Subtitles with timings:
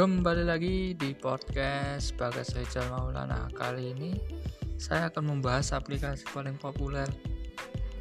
[0.00, 3.52] Kembali lagi di podcast Bagas Rizal Maulana.
[3.52, 4.16] Kali ini
[4.80, 7.04] saya akan membahas aplikasi paling populer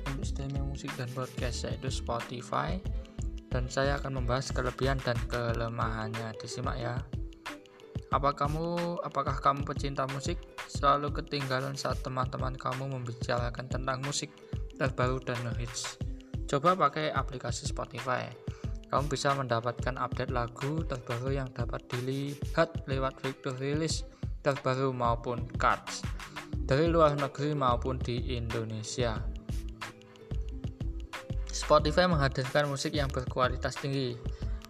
[0.08, 2.80] Untuk streaming musik dan podcast yaitu Spotify.
[3.52, 6.40] Dan saya akan membahas kelebihan dan kelemahannya.
[6.40, 7.04] Disimak ya.
[8.16, 10.40] Apa kamu, apakah kamu pecinta musik?
[10.72, 14.32] Selalu ketinggalan saat teman-teman kamu membicarakan tentang musik
[14.80, 16.00] terbaru dan hits?
[16.48, 18.50] Coba pakai aplikasi Spotify
[18.90, 24.04] kamu bisa mendapatkan update lagu terbaru yang dapat dilihat lewat fitur rilis
[24.42, 26.02] terbaru maupun cards
[26.66, 29.18] dari luar negeri maupun di Indonesia.
[31.50, 34.18] Spotify menghadirkan musik yang berkualitas tinggi,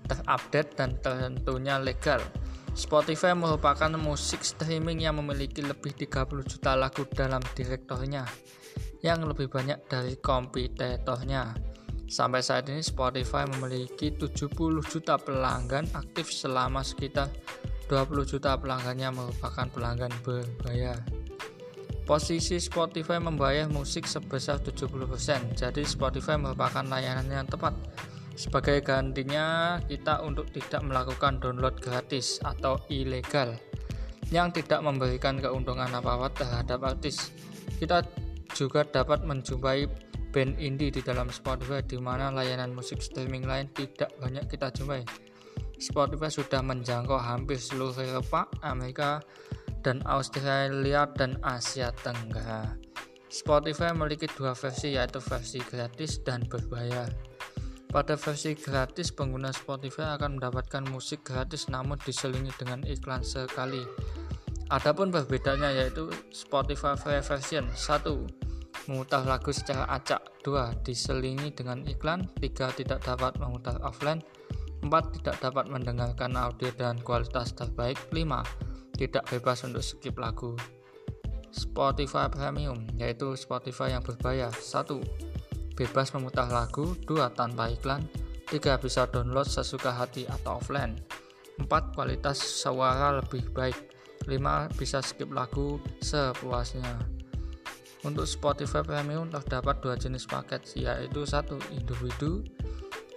[0.08, 2.20] terupdate dan tentunya legal.
[2.76, 8.24] Spotify merupakan musik streaming yang memiliki lebih 30 juta lagu dalam direktornya,
[9.04, 11.56] yang lebih banyak dari kompetitornya.
[12.10, 14.50] Sampai saat ini Spotify memiliki 70
[14.82, 17.30] juta pelanggan aktif selama sekitar
[17.86, 20.98] 20 juta pelanggannya merupakan pelanggan berbayar.
[22.10, 27.78] Posisi Spotify membayar musik sebesar 70%, jadi Spotify merupakan layanan yang tepat.
[28.34, 33.54] Sebagai gantinya, kita untuk tidak melakukan download gratis atau ilegal
[34.34, 37.30] yang tidak memberikan keuntungan apa-apa terhadap artis.
[37.78, 38.02] Kita
[38.58, 44.14] juga dapat menjumpai band indie di dalam Spotify di mana layanan musik streaming lain tidak
[44.22, 45.02] banyak kita jumpai.
[45.80, 49.24] Spotify sudah menjangkau hampir seluruh Eropa, Amerika,
[49.80, 52.76] dan Australia dan Asia Tenggara.
[53.30, 57.08] Spotify memiliki dua versi yaitu versi gratis dan berbayar.
[57.90, 63.82] Pada versi gratis, pengguna Spotify akan mendapatkan musik gratis namun diselingi dengan iklan sekali.
[64.70, 68.49] Adapun perbedaannya yaitu Spotify Free Version 1
[68.90, 70.42] memutar lagu secara acak.
[70.42, 72.26] 2 diselingi dengan iklan.
[72.42, 74.26] 3 tidak dapat memutar offline.
[74.82, 74.90] 4
[75.22, 78.02] tidak dapat mendengarkan audio dan kualitas terbaik.
[78.10, 80.58] 5 tidak bebas untuk skip lagu.
[81.54, 84.50] Spotify Premium yaitu Spotify yang berbayar.
[84.50, 86.98] 1 bebas memutar lagu.
[87.06, 88.02] 2 tanpa iklan.
[88.50, 90.98] 3 bisa download sesuka hati atau offline.
[91.62, 93.78] 4 kualitas suara lebih baik.
[94.26, 97.19] 5 bisa skip lagu sepuasnya
[98.08, 102.44] untuk Spotify Premium terdapat dua jenis paket yaitu satu individu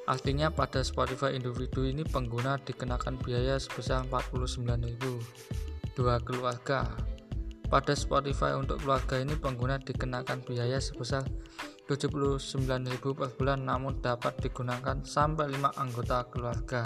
[0.02, 4.98] Artinya pada Spotify individu ini pengguna dikenakan biaya sebesar 49.000
[5.94, 6.90] dua keluarga.
[7.70, 11.22] Pada Spotify untuk keluarga ini pengguna dikenakan biaya sebesar
[11.86, 16.82] 79.000 per bulan namun dapat digunakan sampai 5 anggota keluarga.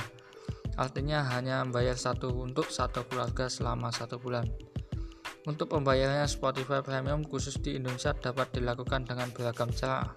[0.76, 4.44] Artinya hanya membayar satu untuk satu keluarga selama satu bulan.
[5.46, 10.10] Untuk pembayarannya Spotify Premium khusus di Indonesia dapat dilakukan dengan beragam cara.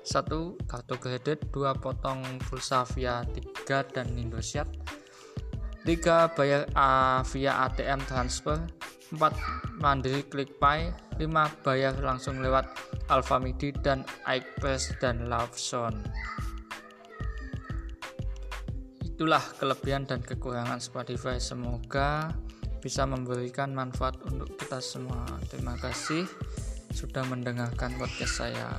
[0.00, 0.64] 1.
[0.64, 1.76] Kartu kredit 2.
[1.76, 4.64] Potong pulsa via 3 dan Indosiar
[5.84, 6.32] 3.
[6.32, 8.56] Bayar A via ATM transfer
[9.12, 9.76] 4.
[9.76, 10.88] Mandiri ClickPay
[11.20, 11.28] 5.
[11.60, 12.64] Bayar langsung lewat
[13.12, 15.94] Alfamidi dan iPress dan Lawson
[19.04, 22.34] Itulah kelebihan dan kekurangan Spotify Semoga
[22.86, 25.26] bisa memberikan manfaat untuk kita semua.
[25.50, 26.22] Terima kasih
[26.94, 28.78] sudah mendengarkan podcast saya.